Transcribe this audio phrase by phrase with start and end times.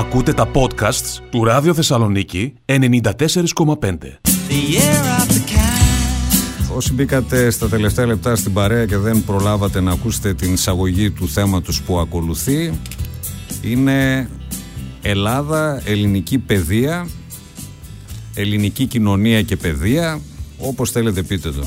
[0.00, 2.82] Ακούτε τα podcasts του Ράδιο Θεσσαλονίκη 94,5.
[6.74, 11.28] Όσοι μπήκατε στα τελευταία λεπτά στην παρέα και δεν προλάβατε να ακούσετε την εισαγωγή του
[11.28, 12.80] θέματος που ακολουθεί
[13.62, 14.28] είναι
[15.02, 17.08] Ελλάδα, ελληνική παιδεία,
[18.34, 20.20] ελληνική κοινωνία και παιδεία,
[20.58, 21.64] όπως θέλετε πείτε το.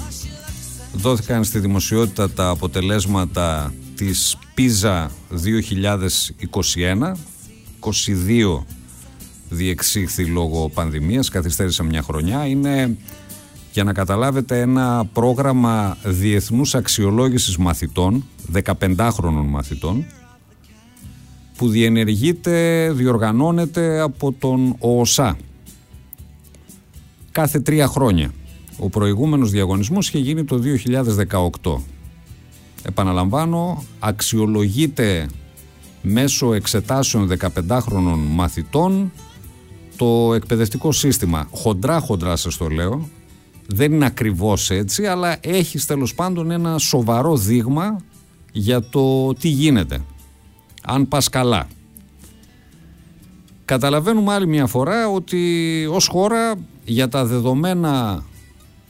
[0.94, 5.08] Δόθηκαν στη δημοσιότητα τα αποτελέσματα της PISA
[6.70, 7.16] 2021
[7.86, 8.64] 22
[9.50, 12.46] διεξήχθη λόγω πανδημίας, καθυστέρησε μια χρονιά.
[12.46, 12.98] Είναι,
[13.72, 18.26] για να καταλάβετε, ένα πρόγραμμα διεθνούς αξιολόγησης μαθητών,
[18.64, 20.06] 15χρονων μαθητών,
[21.58, 25.38] που διενεργείται, διοργανώνεται από τον ΟΟΣΑ
[27.34, 28.32] κάθε τρία χρόνια.
[28.78, 30.62] Ο προηγούμενος διαγωνισμός είχε γίνει το
[31.62, 31.82] 2018.
[32.84, 35.28] Επαναλαμβάνω, αξιολογείται
[36.04, 39.12] μέσω εξετάσεων 15χρονων μαθητών
[39.96, 41.48] το εκπαιδευτικό σύστημα.
[41.52, 43.10] Χοντρά χοντρά σας το λέω,
[43.68, 47.98] δεν είναι ακριβώς έτσι, αλλά έχει τέλος πάντων ένα σοβαρό δείγμα
[48.52, 50.02] για το τι γίνεται,
[50.84, 51.68] αν πας καλά.
[53.66, 55.40] Καταλαβαίνουμε άλλη μια φορά ότι
[55.92, 56.54] ως χώρα
[56.86, 58.24] για τα δεδομένα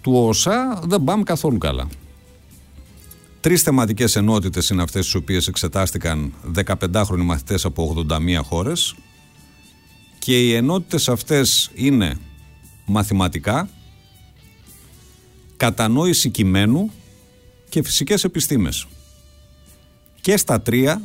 [0.01, 1.87] του ΩΣΑ δεν πάμε καθόλου καλά.
[3.43, 6.33] Τρεις θεματικές ενότητες είναι αυτές τις οποίες εξετάστηκαν
[6.65, 8.95] 15χρονοι μαθητές από 81 χώρες
[10.19, 12.17] και οι ενότητες αυτές είναι
[12.85, 13.69] μαθηματικά,
[15.57, 16.91] κατανόηση κειμένου
[17.69, 18.87] και φυσικές επιστήμες.
[20.21, 21.01] Και στα τρία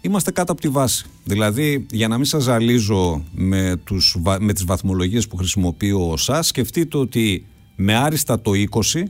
[0.00, 1.06] είμαστε κάτω από τη βάση.
[1.24, 6.42] Δηλαδή, για να μην σας ζαλίζω με, τους, με τις βαθμολογίες που χρησιμοποιεί ο ΩΣΑ,
[6.42, 8.52] σκεφτείτε ότι με άριστα το
[8.94, 9.02] 20,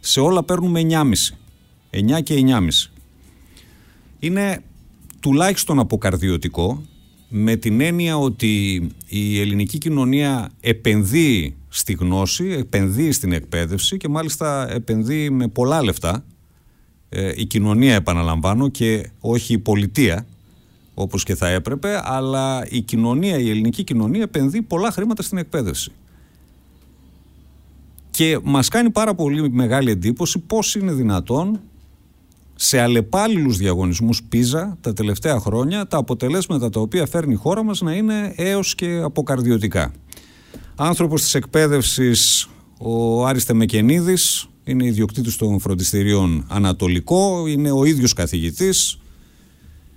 [0.00, 1.38] σε όλα παίρνουμε 9,5.
[1.90, 2.68] 9 και 9,5.
[4.18, 4.62] Είναι
[5.20, 6.82] τουλάχιστον αποκαρδιωτικό
[7.28, 14.70] με την έννοια ότι η ελληνική κοινωνία επενδύει στη γνώση, επενδύει στην εκπαίδευση και μάλιστα
[14.70, 16.24] επενδύει με πολλά λεφτά
[17.08, 20.26] ε, η κοινωνία επαναλαμβάνω και όχι η πολιτεία
[20.94, 25.92] όπως και θα έπρεπε αλλά η κοινωνία, η ελληνική κοινωνία επενδύει πολλά χρήματα στην εκπαίδευση.
[28.10, 31.60] Και μας κάνει πάρα πολύ μεγάλη εντύπωση πώς είναι δυνατόν
[32.60, 37.80] σε αλλεπάλληλους διαγωνισμούς πίζα τα τελευταία χρόνια τα αποτελέσματα τα οποία φέρνει η χώρα μας
[37.80, 39.92] να είναι έως και αποκαρδιωτικά.
[40.74, 42.48] Άνθρωπος της εκπαίδευσης
[42.78, 48.98] ο Άριστε Μεκενίδης είναι ιδιοκτήτης των φροντιστηρίων Ανατολικό, είναι ο ίδιος καθηγητής,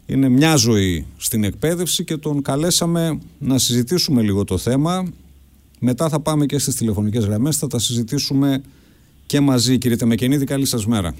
[0.06, 5.14] είναι μια ζωή στην εκπαίδευση και τον καλέσαμε να συζητήσουμε λίγο το θέμα.
[5.80, 8.62] Μετά θα πάμε και στις τηλεφωνικές γραμμές, θα τα συζητήσουμε
[9.26, 9.78] και μαζί.
[9.78, 11.16] Κύριε Τεμεκενίδη, καλή σας μέρα.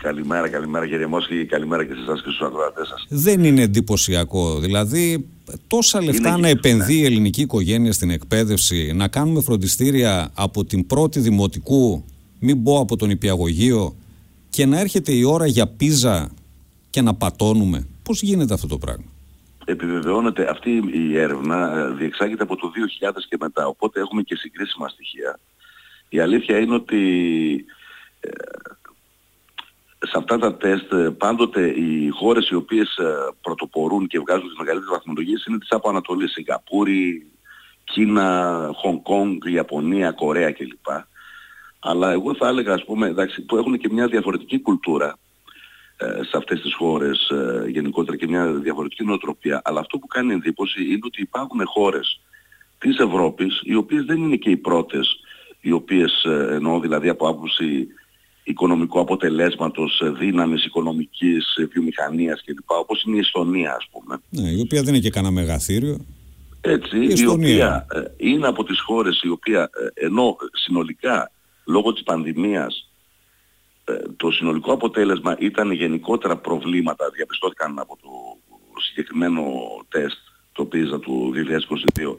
[0.00, 3.06] Καλημέρα, καλημέρα κύριε Μόσχη, καλημέρα και σε εσάς και στους ακροατές σας.
[3.08, 5.28] Δεν είναι εντυπωσιακό, δηλαδή
[5.66, 10.86] τόσα λεφτά είναι να επενδύει η ελληνική οικογένεια στην εκπαίδευση, να κάνουμε φροντιστήρια από την
[10.86, 12.04] πρώτη δημοτικού,
[12.40, 13.96] μην πω από τον υπηαγωγείο
[14.50, 16.30] και να έρχεται η ώρα για πίζα
[16.90, 17.86] και να πατώνουμε.
[18.02, 19.04] Πώς γίνεται αυτό το πράγμα;
[19.64, 24.88] Επιβεβαιώνεται αυτή η έρευνα, ε, διεξάγεται από το 2000 και μετά, οπότε έχουμε και συγκρίσιμα
[24.88, 25.38] στοιχεία.
[26.08, 26.96] Η αλήθεια είναι ότι
[28.20, 28.28] ε,
[29.98, 34.58] σε αυτά τα τεστ ε, πάντοτε οι χώρες οι οποίες ε, πρωτοπορούν και βγάζουν τις
[34.58, 37.26] μεγαλύτερες βαθμολογίες είναι τις από Ανατολή, Σιγκαπούρη,
[37.84, 40.86] Κίνα, Χονγκ Κόνγκ, Ιαπωνία, Κορέα κλπ.
[41.78, 45.18] Αλλά εγώ θα έλεγα ας πούμε εντάξει, που έχουν και μια διαφορετική κουλτούρα
[45.96, 47.32] ε, σε αυτές τις χώρες
[47.68, 49.60] γενικότερα και μια διαφορετική νοοτροπία.
[49.64, 52.20] Αλλά αυτό που κάνει εντύπωση είναι ότι υπάρχουν χώρες
[52.78, 55.20] της Ευρώπης οι οποίες δεν είναι και οι πρώτες
[55.60, 57.88] οι οποίες εννοώ δηλαδή από άποψη
[58.46, 62.70] οικονομικού αποτελέσματος, ε, δύναμης οικονομικής ε, βιομηχανίας κλπ.
[62.70, 64.20] Όπως είναι η Εστονία ας πούμε.
[64.30, 66.06] Ναι, η οποία δεν είναι και κανένα μεγαθύριο.
[66.60, 71.30] Έτσι, η, η οποία ε, είναι από τις χώρες η οποία ενώ συνολικά
[71.64, 72.90] λόγω της πανδημίας
[74.16, 78.08] το συνολικό αποτέλεσμα ήταν γενικότερα προβλήματα, διαπιστώθηκαν από το
[78.80, 79.42] συγκεκριμένο
[79.88, 80.18] τεστ,
[80.52, 81.32] το PISA του
[81.94, 82.14] 2022,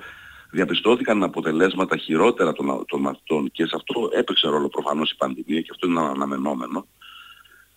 [0.51, 5.69] διαπιστώθηκαν αποτελέσματα χειρότερα των, των μαθητών και σε αυτό έπαιξε ρόλο προφανώς η πανδημία και
[5.71, 6.87] αυτό είναι αναμενόμενο.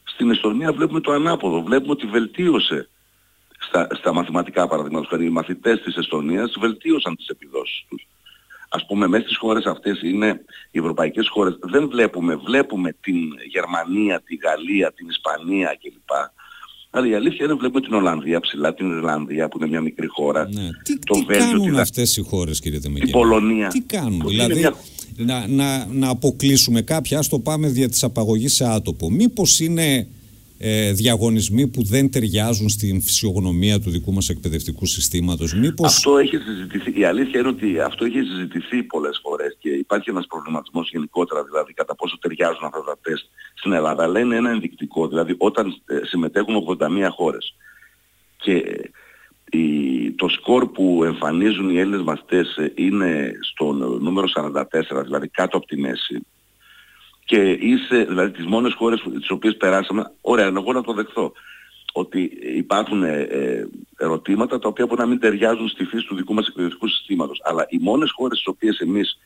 [0.05, 1.63] Στην Εστονία βλέπουμε το ανάποδο.
[1.63, 2.89] Βλέπουμε ότι βελτίωσε
[3.59, 8.07] στα, στα μαθηματικά παραδείγματος χάρη οι μαθητές της Εστονίας βελτίωσαν τις επιδόσεις τους.
[8.69, 11.59] Ας πούμε μέσα στις χώρες αυτές είναι οι ευρωπαϊκές χώρες.
[11.61, 13.17] Δεν βλέπουμε, βλέπουμε την
[13.49, 16.11] Γερμανία, τη Γαλλία, την Ισπανία κλπ
[16.91, 20.49] αλλά η αλήθεια είναι βλέπουμε την Ολλανδία ψηλά, την Ιρλανδία που είναι μια μικρή χώρα.
[20.53, 20.69] Ναι.
[20.85, 21.79] Τι, το τι Βέλγιο, κάνουν την...
[21.79, 23.11] αυτές οι χώρες κύριε Τεμεκένη.
[23.11, 23.69] Η Πολωνία.
[23.69, 24.75] Τι κάνουν, δηλαδή μια...
[25.17, 29.09] να, να, να αποκλείσουμε κάποια, ας το πάμε δια της απαγωγής σε άτομο.
[29.09, 30.07] Μήπως είναι
[30.63, 35.55] ε, διαγωνισμοί που δεν ταιριάζουν στην φυσιογνωμία του δικού μας εκπαιδευτικού συστήματος.
[35.55, 35.97] Μήπως...
[35.97, 37.01] Αυτό έχει συζητηθεί.
[37.01, 41.73] Η αλήθεια είναι ότι αυτό έχει συζητηθεί πολλές φορές και υπάρχει ένας προβληματισμός γενικότερα, δηλαδή
[41.73, 43.25] κατά πόσο ταιριάζουν αυτά τα τεστ
[43.55, 44.03] στην Ελλάδα.
[44.03, 47.55] Αλλά είναι ένα ενδεικτικό, δηλαδή όταν ε, συμμετέχουν 81 χώρες
[48.37, 48.63] και
[50.17, 54.63] το σκορ που εμφανίζουν οι Έλληνες μαθητές ε, είναι στο νούμερο 44,
[55.05, 56.27] δηλαδή κάτω από τη μέση,
[57.31, 61.33] και είσαι, δηλαδή τις μόνες χώρες τις οποίες περάσαμε, ωραία, εγώ να το δεχθώ,
[61.93, 63.67] ότι υπάρχουν ε, ε,
[63.99, 67.41] ερωτήματα τα οποία μπορεί να μην ταιριάζουν στη φύση του δικού μας εκπαιδευτικού συστήματος.
[67.45, 69.19] Αλλά οι μόνες χώρες στις οποίες εμείς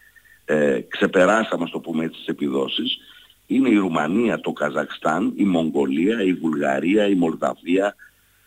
[0.45, 2.99] ε, ξεπεράσαμε, το πούμε έτσι, τις επιδόσεις,
[3.47, 7.95] είναι η Ρουμανία, το Καζακστάν, η Μογγολία, η Βουλγαρία, η Μολδαβία.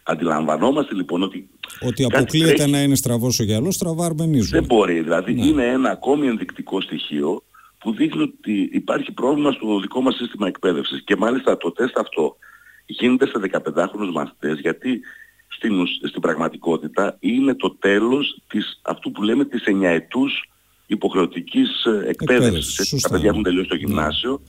[0.04, 1.50] Αντιλαμβανόμαστε λοιπόν ότι...
[1.82, 4.60] Ότι αποκλείεται να είναι στραβός ο γυαλός, στραβά αρμενίζουμε.
[4.60, 5.02] Δεν μπορεί.
[5.02, 5.46] Δηλαδή ναι.
[5.46, 7.44] είναι ένα ακόμη ενδεικτικό στοιχείο
[7.80, 11.04] που δείχνει ότι υπάρχει πρόβλημα στο δικό μας σύστημα εκπαίδευσης.
[11.04, 12.38] Και μάλιστα το τεστ αυτό
[12.86, 15.02] γίνεται σε 15χρονους μαθητές γιατί
[15.48, 20.50] στην, στην πραγματικότητα είναι το τέλος της, αυτού που λέμε της εννιαετούς
[20.88, 23.02] υποχρεωτικής ε, εκπαίδευσης.
[23.02, 23.82] Τα παιδιά έχουν τελειώσει το ναι.
[23.82, 24.42] γυμνάσιο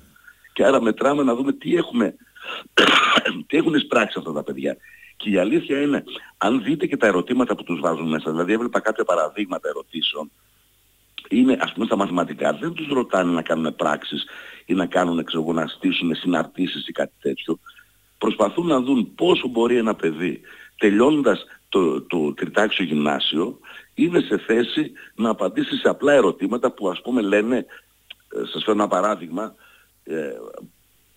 [0.53, 2.15] και άρα μετράμε να δούμε τι έχουμε,
[3.47, 4.77] τι έχουν εισπράξει αυτά τα παιδιά.
[5.17, 6.05] Και η αλήθεια είναι,
[6.39, 10.31] αν δείτε και τα ερωτήματα που τους βάζουν μέσα, δηλαδή έβλεπα κάποια παραδείγματα ερωτήσεων,
[11.31, 14.25] είναι ας πούμε στα μαθηματικά δεν τους ρωτάνε να κάνουν πράξεις
[14.67, 17.59] ή να κάνουν ξέρω, να στήσουν συναρτήσεις ή κάτι τέτοιο.
[18.19, 20.41] Προσπαθούν να δουν πόσο μπορεί ένα παιδί
[20.77, 23.59] τελειώνοντας το, το τριτάξιο γυμνάσιο
[23.95, 27.65] είναι σε θέση να απαντήσει σε απλά ερωτήματα που ας πούμε λένε, ε,
[28.53, 29.55] σας φέρω ένα παράδειγμα,
[30.05, 30.31] ε,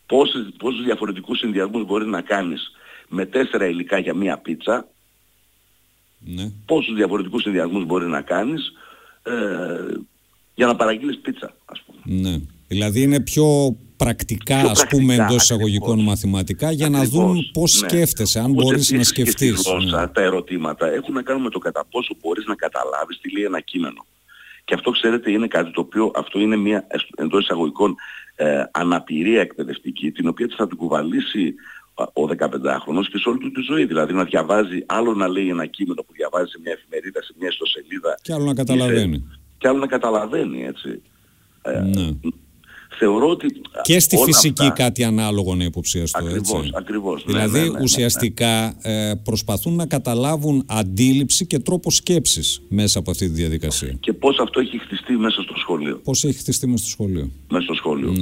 [0.06, 2.72] πόσους, πόσους διαφορετικούς συνδυασμούς μπορεί να κάνεις
[3.08, 4.88] με τέσσερα υλικά για μία πίτσα,
[6.20, 6.52] ναι.
[6.66, 8.74] πόσους διαφορετικούς συνδυασμούς μπορεί να κάνεις
[9.24, 9.32] ε,
[10.54, 12.20] για να παραγγείλεις πίτσα, ας πούμε.
[12.30, 12.38] Ναι.
[12.68, 17.90] Δηλαδή είναι πιο πρακτικά, πιο ας πούμε, εντός εισαγωγικών μαθηματικά για να δουν πώς ναι.
[17.90, 19.68] σκέφτεσαι, αν Ούτε μπορείς να σκεφτείς.
[19.92, 20.08] ναι.
[20.08, 23.60] Τα ερωτήματα έχουν να κάνουν με το κατά πόσο μπορείς να καταλάβεις τι λέει ένα
[23.60, 24.06] κείμενο.
[24.66, 27.96] Και αυτό ξέρετε είναι κάτι το οποίο αυτό είναι μια εντός εισαγωγικών
[28.36, 31.54] ε, αναπηρία εκπαιδευτική την οποία θα την κουβαλήσει
[31.94, 33.86] ο 15χρονος και σε όλη του τη ζωή.
[33.86, 37.48] Δηλαδή να διαβάζει, άλλο να λέει ένα κείμενο που διαβάζει σε μια εφημερίδα, σε μια
[37.48, 38.20] ιστοσελίδα.
[38.22, 39.28] Και άλλο να καταλαβαίνει.
[39.58, 41.02] και άλλο να καταλαβαίνει, έτσι.
[41.62, 42.10] Ε, ναι.
[43.02, 43.62] Θεωρώ ότι...
[43.82, 46.72] Και στη φυσική κάτι ανάλογο να υποψιαστώ, ακριβώς, έτσι.
[46.74, 53.00] Ακριβώς, ναι, δηλαδή ναι, ναι, ουσιαστικά ε, προσπαθούν να καταλάβουν αντίληψη και τρόπο σκέψης μέσα
[53.00, 53.92] από αυτή τη διαδικασία.
[54.00, 56.02] Και πώς αυτό έχει χτιστεί μέσα στο σχολείο.
[56.04, 57.32] Πώς έχει χτιστεί μέσα στο σχολείο.
[57.50, 58.14] Μέσα στο σχολείο.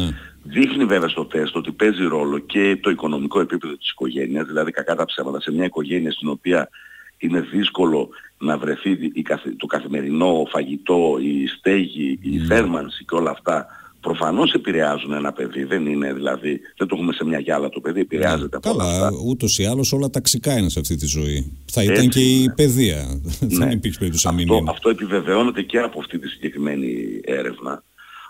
[0.43, 4.95] Δείχνει βέβαια στο τεστ ότι παίζει ρόλο και το οικονομικό επίπεδο της οικογένειας, δηλαδή κακά
[4.95, 6.69] τα ψέματα σε μια οικογένεια στην οποία
[7.17, 9.11] είναι δύσκολο να βρεθεί
[9.57, 12.45] το καθημερινό φαγητό, η στέγη, η ναι.
[12.45, 15.63] θέρμανση και όλα αυτά προφανώς επηρεάζουν ένα παιδί.
[15.63, 19.07] Δεν είναι δηλαδή, δεν το έχουμε σε μια γυάλα το παιδί, επηρεάζεται από Καλά, όλα
[19.07, 19.19] αυτά.
[19.25, 21.57] ούτως ή άλλως όλα ταξικά είναι σε αυτή τη ζωή.
[21.71, 23.21] Θα ήταν και η παιδεία.
[23.39, 23.73] Δεν ναι.
[23.73, 27.83] υπήρξε περίπτωση να μην αυτό, αυτό επιβεβαιώνεται και από αυτή τη συγκεκριμένη έρευνα.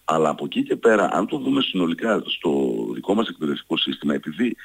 [0.05, 4.55] Αλλά από εκεί και πέρα, αν το δούμε συνολικά στο δικό μας εκπαιδευτικό σύστημα, επειδή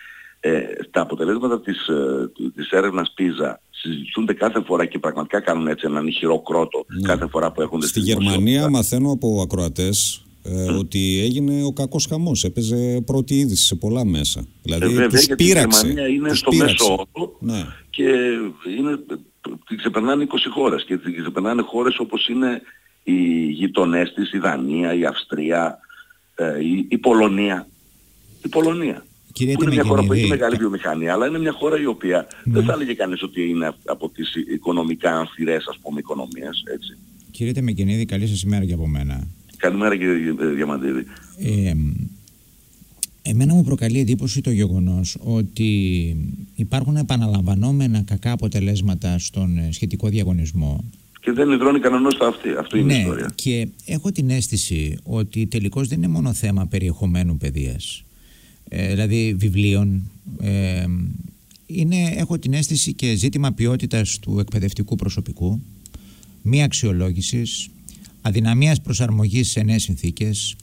[0.41, 0.61] ε,
[0.91, 6.07] τα αποτελέσματα της, ε, της έρευνας PISA συζητούνται κάθε φορά και πραγματικά κάνουν έτσι έναν
[6.07, 7.09] ηχηρό κρότο ναι.
[7.09, 12.45] κάθε φορά που έχουν Στη Γερμανία μαθαίνω από ακροατές ε, ότι έγινε ο κακός χαμός.
[12.45, 14.47] Έπαιζε πρώτη είδηση σε πολλά μέσα.
[14.63, 15.87] Δηλαδή ε, βέβαια, τους πείραξε.
[15.87, 17.67] Η Γερμανία είναι στο μέσο όρο ναι.
[17.91, 18.03] και
[18.79, 18.99] είναι,
[19.67, 22.63] την ξεπερνάνε 20 χώρες και την ξεπερνάνε χώρες όπως είναι
[23.03, 25.79] οι γειτονές της, η Δανία, η Αυστρία,
[26.35, 27.69] ε, η, η Πολωνία.
[28.45, 29.05] Η Πολωνία.
[29.33, 32.27] Κύριε που είναι μια χώρα που έχει μεγάλη βιομηχανία, αλλά είναι μια χώρα η οποία
[32.45, 32.53] ναι.
[32.53, 36.99] δεν θα έλεγε κανείς ότι είναι από τις οικονομικά αμφιρές, ας πούμε, οικονομίες, έτσι.
[37.31, 39.27] Κύριε Τεμεκενίδη, καλή σας ημέρα και από μένα.
[39.65, 41.07] Καλημέρα κύριε Διαμαντίδη.
[41.39, 41.75] Ε,
[43.23, 45.71] εμένα μου προκαλεί εντύπωση το γεγονός ότι
[46.55, 50.85] υπάρχουν επαναλαμβανόμενα κακά αποτελέσματα στον σχετικό διαγωνισμό
[51.21, 52.49] και δεν υδρώνει κανένα στα αυτή.
[52.59, 53.33] Αυτή είναι η ναι, ιστορία.
[53.35, 58.05] Και έχω την αίσθηση ότι τελικώς δεν είναι μόνο θέμα περιεχομένου παιδείας.
[58.69, 60.11] Ε, δηλαδή βιβλίων.
[60.41, 60.85] Ε,
[61.67, 65.63] είναι, έχω την αίσθηση και ζήτημα ποιότητας του εκπαιδευτικού προσωπικού,
[66.43, 67.69] μη αξιολόγησης,
[68.25, 70.57] αδυναμίας προσαρμογής σε νέες συνθήκες,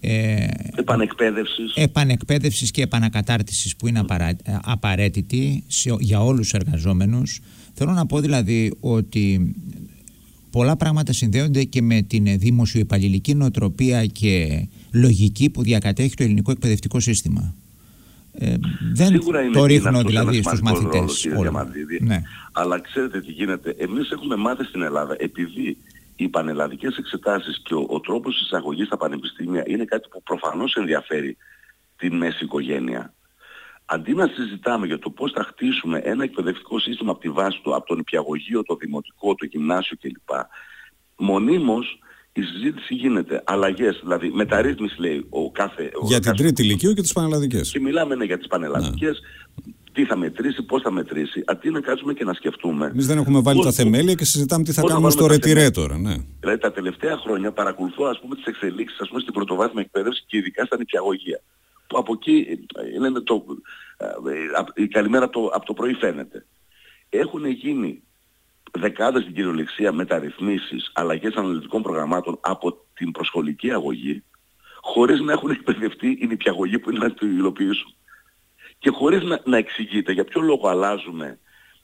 [0.00, 1.74] ε, επανεκπαίδευσης.
[1.74, 4.04] επανεκπαίδευσης και επανακατάρτισης που είναι
[4.62, 5.64] απαραίτητη
[5.98, 7.40] για όλους τους εργαζόμενους.
[7.74, 9.54] Θέλω να πω δηλαδή ότι
[10.50, 17.00] πολλά πράγματα συνδέονται και με την δημοσιοεπαλληλική νοοτροπία και λογική που διακατέχει το ελληνικό εκπαιδευτικό
[17.00, 17.54] σύστημα.
[18.34, 18.54] Ε,
[18.92, 19.20] δεν
[19.52, 21.28] το ρίχνω δηλαδή στους μαθητές.
[22.00, 22.22] Ναι.
[22.52, 23.74] Αλλά ξέρετε τι γίνεται.
[23.78, 25.76] Εμείς έχουμε μάθει στην Ελλάδα επειδή
[26.22, 31.36] οι πανελλαδικές εξετάσεις και ο, ο τρόπος εισαγωγής στα πανεπιστήμια είναι κάτι που προφανώς ενδιαφέρει
[31.96, 33.14] τη μέση οικογένεια.
[33.84, 37.74] αντί να συζητάμε για το πώς θα χτίσουμε ένα εκπαιδευτικό σύστημα από τη βάση του,
[37.74, 40.30] από τον υπηαγωγείο, το δημοτικό, το γυμνάσιο κλπ.
[41.16, 41.98] Μονίμως
[42.32, 43.42] η συζήτηση γίνεται.
[43.46, 45.82] Αλλαγές, δηλαδή μεταρρύθμιση λέει ο κάθε...
[45.82, 46.42] Για ο την κάθε...
[46.42, 47.70] τρίτη ηλικίου και τις πανελλαδικές.
[47.70, 49.20] Και μιλάμε ναι, για τις πανελλαδικές,
[49.92, 52.86] τι θα μετρήσει, πώς θα μετρήσει, αντί να κάτσουμε και να σκεφτούμε.
[52.86, 55.22] Εμείς δεν έχουμε βάλει πώς- τα θεμέλια και συζητάμε τι θα πώς να κάνουμε στο
[55.22, 55.98] βάλουμε τα ρετυρέ θεμέλια.
[55.98, 56.16] τώρα.
[56.16, 56.24] Ναι.
[56.40, 60.36] Δηλαδή τα τελευταία χρόνια παρακολουθώ ας πούμε τις εξελίξεις ας πούμε στην πρωτοβάθμια εκπαίδευση και
[60.36, 61.40] ειδικά στα νηπιαγωγεία.
[61.86, 62.46] Που από εκεί
[62.94, 63.44] ε, λένε το,
[63.96, 66.46] ε, ε, η καλημέρα από το, από το πρωί φαίνεται.
[67.08, 68.02] Έχουν γίνει
[68.78, 74.22] δεκάδες στην κυριολεξία μεταρρυθμίσεις, αλλαγές αναλυτικών προγραμμάτων από την προσχολική αγωγή
[74.80, 77.94] χωρίς να έχουν εκπαιδευτεί οι νηπιαγωγοί που είναι να το υλοποιήσουν.
[78.82, 81.38] Και χωρίς να, να εξηγείται για ποιο λόγο αλλάζουμε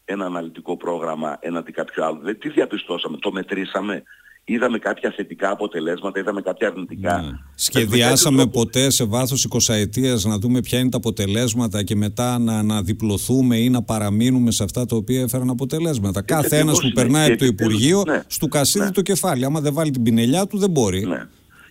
[0.04, 2.18] ένα αναλυτικό πρόγραμμα έναντι κάποιο άλλο.
[2.18, 4.02] Δηλαδή τι διαπιστώσαμε, το μετρήσαμε,
[4.44, 7.16] είδαμε κάποια θετικά αποτελέσματα, είδαμε κάποια αρνητικά.
[7.20, 7.26] Ναι.
[7.26, 11.82] Με Σχεδιάσαμε κάποιο τρόπο- ποτέ σε βάθος 20 ετίας να δούμε ποια είναι τα αποτελέσματα
[11.82, 16.22] και μετά να, να διπλωθούμε ή να παραμείνουμε σε αυτά τα οποία έφεραν αποτελέσματα.
[16.22, 16.94] Κάθε ακριβώς ένας που είναι.
[16.94, 18.22] περνάει Και από το επιτέλους, Υπουργείο ναι.
[18.26, 18.90] στου κασίδι Ναι.
[18.92, 19.44] το κεφάλι.
[19.44, 21.06] Άμα δεν βάλει την πινελιά του δεν μπορεί.
[21.06, 21.28] Ναι.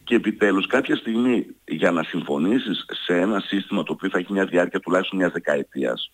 [0.07, 4.45] Και επιτέλους κάποια στιγμή για να συμφωνήσεις σε ένα σύστημα το οποίο θα έχει μια
[4.45, 6.11] διάρκεια τουλάχιστον μιας δεκαετίας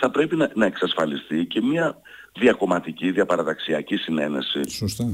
[0.00, 1.96] θα πρέπει να, να εξασφαλιστεί και μια
[2.40, 4.68] διακομματική, διαπαραταξιακή συνένεση.
[4.68, 5.12] Σωστά.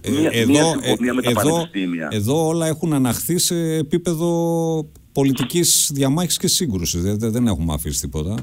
[0.00, 2.08] Ε, Μία- μία συμφωνία με τα εδώ, πανεπιστήμια.
[2.12, 4.30] εδώ όλα έχουν αναχθεί σε επίπεδο
[5.12, 7.02] πολιτικής διαμάχης και σύγκρουσης.
[7.02, 8.34] Δεν, δεν- δεν έχουμε αφήσει τίποτα.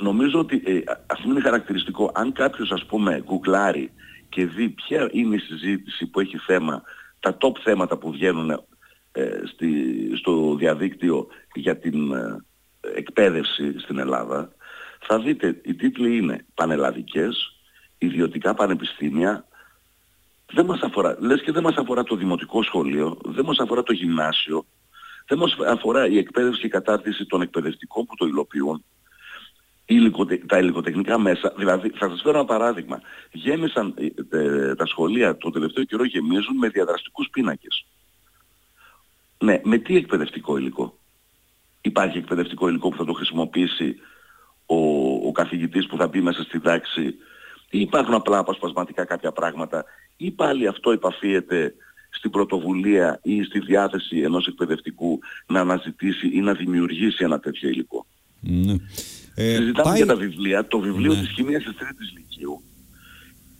[0.00, 2.10] Νομίζω ότι ε, αυτό είναι χαρακτηριστικό.
[2.14, 3.90] Αν κάποιος ας πούμε γκουγκλάρει
[4.28, 6.82] και δει ποια είναι η συζήτηση που έχει θέμα,
[7.20, 8.50] τα top θέματα που βγαίνουν
[9.12, 12.44] ε, στη, στο διαδίκτυο για την ε,
[12.94, 14.52] εκπαίδευση στην Ελλάδα,
[15.00, 17.60] θα δείτε οι τίτλοι είναι πανελλαδικές,
[17.98, 19.44] ιδιωτικά πανεπιστήμια,
[20.52, 23.92] δεν μας αφορά, λες και δεν μας αφορά το δημοτικό σχολείο, δεν μας αφορά το
[23.92, 24.66] γυμνάσιο,
[25.26, 28.89] δεν μας αφορά η εκπαίδευση και η κατάρτιση των εκπαιδευτικών που το υλοποιούν, οι υλικοτε-
[30.46, 31.52] τα υλικοτεχνικά μέσα.
[31.56, 33.00] Δηλαδή, θα σας φέρω ένα παράδειγμα.
[33.32, 33.94] Γέμισαν
[34.30, 37.86] ε, ε, τα σχολεία το τελευταίο καιρό γεμίζουν με διαδραστικούς πίνακες.
[39.38, 40.98] Ναι, με τι εκπαιδευτικό υλικό;
[41.80, 43.96] Υπάρχει εκπαιδευτικό υλικό που θα το χρησιμοποιήσει
[44.66, 44.76] ο,
[45.28, 47.14] ο καθηγητής που θα μπει μέσα στη τάξη
[47.70, 49.84] ή υπάρχουν απλά αποσπασματικά κάποια πράγματα;
[50.16, 51.74] Ή πάλι αυτό επαφίεται
[52.10, 58.06] στην πρωτοβουλία ή στη διάθεση ενός εκπαιδευτικού να αναζητήσει ή να δημιουργήσει ένα τέτοιο υλικό;
[58.40, 58.74] Ναι.
[59.42, 60.66] Ε, Συζητάμε πάει- για τα βιβλία.
[60.66, 61.20] Το βιβλίο Ναι.
[61.20, 62.62] της χημίας της τρίτης λυκείου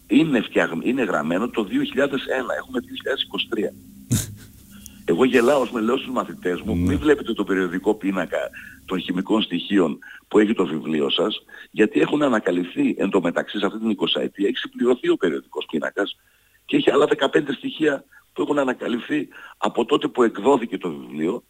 [0.06, 0.70] είναι, φτιαγ...
[0.82, 2.54] είναι γραμμένο το 2001.
[2.58, 3.72] Έχουμε 2023.
[5.10, 8.50] Εγώ γελάω ως με λέω στους μαθητές μου, μην βλέπετε το περιοδικό πίνακα
[8.84, 13.66] των χημικών στοιχείων που έχει το βιβλίο σας, γιατί έχουν ανακαλυφθεί εν τω μεταξύ σε
[13.66, 16.16] αυτή την 20 ετία, έχει συμπληρωθεί ο περιοδικός πίνακας
[16.64, 21.44] και έχει άλλα 15 στοιχεία που έχουν ανακαλυφθεί από τότε που εκδόθηκε το βιβλίο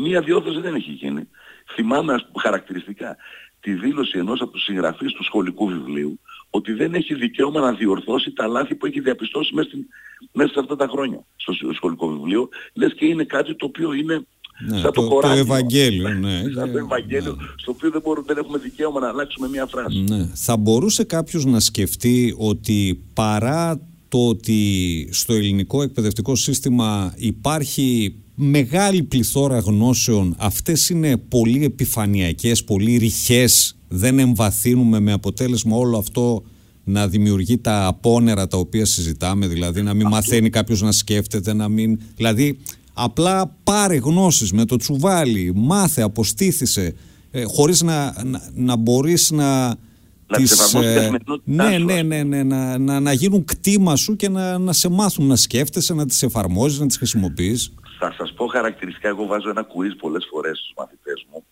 [0.00, 1.28] Μία διόρθωση δεν έχει γίνει.
[1.74, 3.16] Θυμάμαι ας πούμε, χαρακτηριστικά
[3.60, 6.20] τη δήλωση ενός από τους συγγραφείς του σχολικού βιβλίου
[6.50, 9.86] ότι δεν έχει δικαίωμα να διορθώσει τα λάθη που έχει διαπιστώσει μέσα, στην,
[10.32, 12.48] μέσα σε αυτά τα χρόνια στο σχ- σχολικό βιβλίο.
[12.74, 14.26] Λες και είναι κάτι το οποίο είναι
[14.68, 15.38] Ναι, σαν το, το- το κοράνιο.
[15.38, 16.42] Ευαγγέλιο, ναι.
[16.54, 20.04] Σαν το Ε, Ευαγγέλιο, στο οποίο δεν, μπορούμε, δεν έχουμε δικαίωμα να αλλάξουμε μία φράση.
[20.08, 20.28] Ναι.
[20.34, 29.02] Θα μπορούσε κάποιος να σκεφτεί ότι παρά το ότι στο ελληνικό εκπαιδευτικό σύστημα υπάρχει μεγάλη
[29.02, 36.42] πληθώρα γνώσεων, αυτές είναι πολύ επιφανειακές, πολύ ρηχές, δεν εμβαθύνουμε με αποτέλεσμα όλο αυτό
[36.84, 41.68] να δημιουργεί τα απόνερα τα οποία συζητάμε, δηλαδή να μην μαθαίνει κάποιος να σκέφτεται, να
[41.68, 42.00] μην...
[42.16, 42.58] Δηλαδή
[42.92, 46.94] απλά πάρε γνώσεις με το τσουβάλι, μάθε, αποστήθησε,
[47.30, 49.76] ε, χωρίς να, να, να μπορείς να...
[50.30, 52.02] Να τις εφαρμόσεις στην καθημερινότητά ναι, σου, ναι, ας.
[52.04, 55.94] ναι, ναι, να, να, να γίνουν κτήμα σου και να, να σε μάθουν να σκέφτεσαι,
[55.94, 57.72] να τις εφαρμόζεις, να τις χρησιμοποιείς.
[57.98, 61.44] Θα σας πω χαρακτηριστικά, εγώ βάζω ένα quiz πολλές φορές στους μαθητές μου.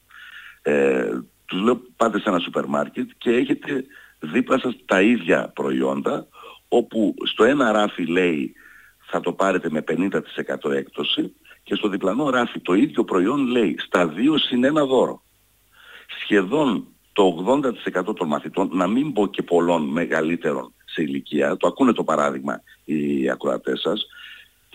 [0.63, 3.85] Ε, τους λέω πάτε σε ένα σούπερ μάρκετ και έχετε
[4.19, 6.27] δίπλα σας τα ίδια προϊόντα
[6.69, 8.55] όπου στο ένα ράφι λέει
[9.07, 14.09] θα το πάρετε με 50% έκπτωση και στο διπλανό ράφι το ίδιο προϊόν λέει στα
[14.09, 15.23] δύο συν ένα δώρο.
[16.23, 17.45] Σχεδόν το
[18.09, 22.63] 80% των μαθητών, να μην πω και πολλών μεγαλύτερων σε ηλικία, το ακούνε το παράδειγμα
[22.85, 24.07] οι ακροατές σας,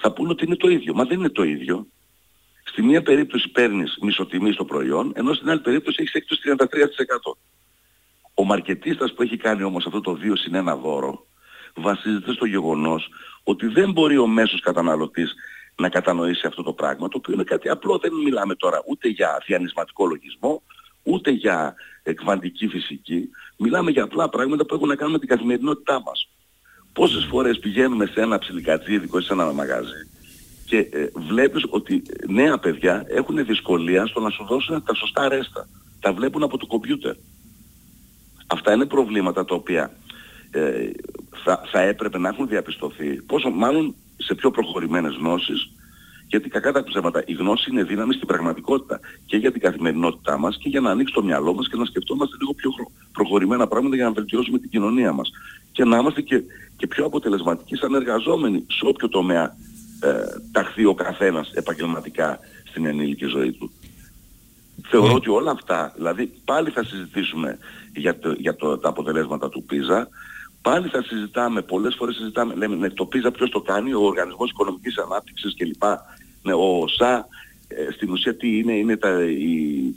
[0.01, 0.93] θα πούνε ότι είναι το ίδιο.
[0.93, 1.87] Μα δεν είναι το ίδιο.
[2.63, 7.37] Στη μία περίπτωση παίρνεις μισοτιμή στο προϊόν, ενώ στην άλλη περίπτωση έχεις έκπτωση 33%.
[8.33, 11.25] Ο μαρκετίστας που έχει κάνει όμως αυτό το 2 συν 1 δώρο
[11.75, 13.09] βασίζεται στο γεγονός
[13.43, 15.33] ότι δεν μπορεί ο μέσος καταναλωτής
[15.75, 17.97] να κατανοήσει αυτό το πράγμα, το οποίο είναι κάτι απλό.
[17.97, 20.63] Δεν μιλάμε τώρα ούτε για θιανισματικό λογισμό,
[21.03, 23.29] ούτε για εκβαντική φυσική.
[23.57, 26.29] Μιλάμε για απλά πράγματα που έχουν να κάνουν με την καθημερινότητά μας.
[26.93, 30.09] Πόσες φορές πηγαίνουμε σε ένα ψιλικατζίδικο ή σε ένα μαγαζί
[30.71, 35.67] και ε, βλέπεις ότι νέα παιδιά έχουν δυσκολία στο να σου δώσουν τα σωστά ρέστα.
[35.99, 37.15] Τα βλέπουν από το κομπιούτερ.
[38.47, 39.91] Αυτά είναι προβλήματα τα οποία
[40.51, 40.89] ε,
[41.43, 45.71] θα, θα έπρεπε να έχουν διαπιστωθεί, πόσο μάλλον σε πιο προχωρημένες γνώσεις,
[46.31, 50.57] γιατί κακά τα ψέματα, η γνώση είναι δύναμη στην πραγματικότητα και για την καθημερινότητά μας
[50.57, 52.71] και για να ανοίξει το μυαλό μας και να σκεφτόμαστε λίγο πιο
[53.11, 55.31] προχωρημένα πράγματα για να βελτιώσουμε την κοινωνία μας.
[55.71, 56.43] Και να είμαστε και,
[56.77, 59.55] και πιο αποτελεσματικοί σαν εργαζόμενοι σε όποιο τομέα
[60.03, 60.09] ε,
[60.51, 63.71] ταχθεί ο καθένας επαγγελματικά στην ενήλικη ζωή του.
[64.89, 65.13] Θεωρώ ναι.
[65.13, 67.57] ότι όλα αυτά, δηλαδή πάλι θα συζητήσουμε
[67.95, 70.07] για, το, για το, τα αποτελέσματα του ΠΙΖΑ,
[70.61, 74.49] πάλι θα συζητάμε, πολλές φορές συζητάμε, λέμε ναι, το ΠΙΖΑ ποιος το κάνει, ο Οργανισμός
[74.49, 75.83] Οικονομικής Ανάπτυξης κλπ.
[76.43, 77.27] Ναι, ο ΟΣΑ,
[77.67, 79.93] ε, στην ουσία τι είναι, είναι τα, οι,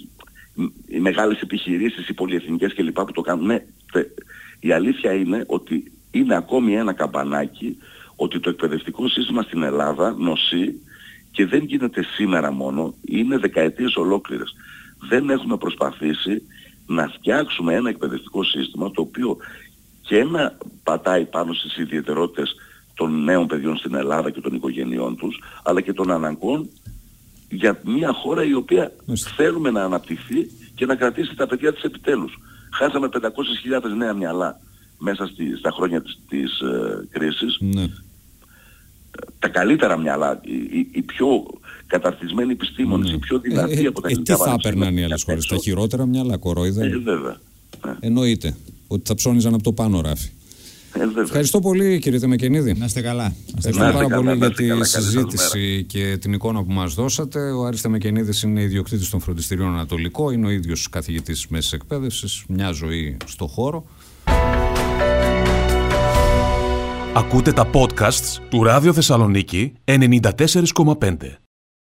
[0.89, 3.01] οι μεγάλες επιχειρήσεις, οι πολυεθνικές κλπ.
[3.01, 3.47] που το κάνουν.
[3.47, 3.65] Ναι,
[4.61, 7.79] η αλήθεια είναι ότι είναι ακόμη ένα καμπανάκι
[8.17, 10.81] ότι το εκπαιδευτικό σύστημα στην Ελλάδα νοσεί
[11.31, 14.55] και δεν γίνεται σήμερα μόνο, είναι δεκαετίες ολόκληρες.
[15.09, 16.43] Δεν έχουμε προσπαθήσει
[16.87, 19.37] να φτιάξουμε ένα εκπαιδευτικό σύστημα το οποίο
[20.03, 22.55] και να πατάει πάνω στις ιδιαιτερότητες
[22.95, 26.69] των νέων παιδιών στην Ελλάδα και των οικογενειών τους, αλλά και των αναγκών
[27.49, 28.93] για μια χώρα η οποία
[29.37, 32.39] θέλουμε να αναπτυχθεί και να κρατήσει τα παιδιά της επιτέλους.
[32.73, 34.61] Χάσαμε 500.000 νέα μυαλά
[34.99, 37.59] μέσα στη, στα χρόνια της, της ε, κρίσης.
[37.61, 37.89] Ναι.
[39.39, 41.27] Τα καλύτερα μυαλά, οι, οι πιο
[41.87, 43.15] καταρτισμένοι επιστήμονες, ναι.
[43.15, 46.07] οι πιο δυνατοί ε, από τα ε, Τι θα έπαιρναν οι άλλες χώρες, τα χειρότερα
[46.07, 46.85] μυαλά, κορόιδα.
[46.85, 47.37] Ε, βέβαια.
[47.87, 47.95] Ναι.
[48.01, 50.31] Εννοείται ότι θα ψώνιζαν από το πάνω ράφι.
[50.95, 52.75] Ε, Ευχαριστώ πολύ κύριε Τεμεκενίδη.
[52.79, 53.35] Να είστε καλά.
[53.57, 57.39] Ευχαριστώ πάρα πολύ για τη συζήτηση και την εικόνα που μας δώσατε.
[57.51, 62.71] Ο Άρης Τεμεκενίδης είναι ιδιοκτήτης των φροντιστηρίων Ανατολικό, είναι ο ίδιος καθηγητής μέσης εκπαίδευσης, μια
[62.71, 63.85] ζωή στο χώρο.
[67.15, 71.44] Ακούτε τα podcasts του Ράδιο Θεσσαλονίκη 94,5.